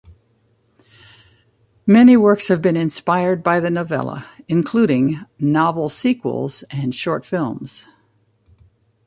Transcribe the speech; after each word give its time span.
Many 1.85 2.17
works 2.17 2.47
have 2.47 2.59
been 2.59 2.75
inspired 2.75 3.43
by 3.43 3.59
the 3.59 3.69
novella, 3.69 4.25
including 4.47 5.23
novel 5.37 5.89
sequels 5.89 6.63
and 6.71 6.95
short 6.95 7.23
films. 7.23 7.85